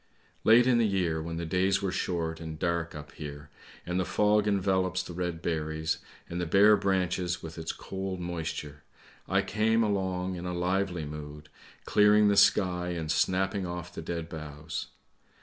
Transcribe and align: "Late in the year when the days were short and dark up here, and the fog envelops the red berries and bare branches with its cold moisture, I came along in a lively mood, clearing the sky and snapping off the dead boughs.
"Late 0.43 0.65
in 0.65 0.79
the 0.79 0.87
year 0.87 1.21
when 1.21 1.37
the 1.37 1.45
days 1.45 1.83
were 1.83 1.91
short 1.91 2.39
and 2.39 2.57
dark 2.57 2.95
up 2.95 3.11
here, 3.11 3.51
and 3.85 3.99
the 3.99 4.03
fog 4.03 4.47
envelops 4.47 5.03
the 5.03 5.13
red 5.13 5.43
berries 5.43 5.99
and 6.27 6.49
bare 6.49 6.75
branches 6.75 7.43
with 7.43 7.55
its 7.59 7.71
cold 7.71 8.19
moisture, 8.19 8.81
I 9.29 9.43
came 9.43 9.83
along 9.83 10.37
in 10.37 10.45
a 10.47 10.55
lively 10.55 11.05
mood, 11.05 11.49
clearing 11.85 12.29
the 12.29 12.35
sky 12.35 12.89
and 12.97 13.11
snapping 13.11 13.67
off 13.67 13.93
the 13.93 14.01
dead 14.01 14.27
boughs. 14.27 14.87